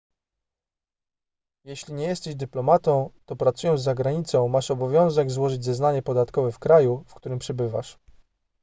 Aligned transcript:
jeśli 1.63 1.93
nie 1.93 2.03
jesteś 2.05 2.35
dyplomatą 2.35 3.09
to 3.25 3.35
pracując 3.35 3.81
za 3.81 3.95
granicą 3.95 4.47
masz 4.47 4.71
obowiązek 4.71 5.31
złożyć 5.31 5.63
zeznanie 5.65 6.01
podatkowe 6.01 6.51
w 6.51 6.59
kraju 6.59 7.03
w 7.07 7.13
którym 7.13 7.39
przebywasz 7.39 7.97